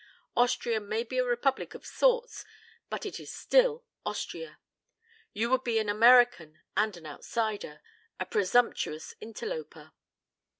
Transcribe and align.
Austria 0.35 0.79
may 0.79 1.03
be 1.03 1.19
a 1.19 1.23
Republic 1.23 1.75
of 1.75 1.85
sorts, 1.85 2.43
but 2.89 3.05
it 3.05 3.19
is 3.19 3.31
still 3.31 3.85
Austria. 4.03 4.57
You 5.31 5.51
would 5.51 5.63
be 5.63 5.77
an 5.77 5.89
American 5.89 6.59
and 6.75 6.97
an 6.97 7.05
outsider 7.05 7.83
a 8.19 8.25
presumptuous 8.25 9.13
interloper." 9.21 9.91